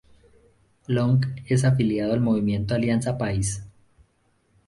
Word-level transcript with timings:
Long 0.87 1.21
es 1.45 1.63
afiliado 1.63 2.13
al 2.13 2.21
movimiento 2.21 2.73
Alianza 2.73 3.19
País. 3.19 3.63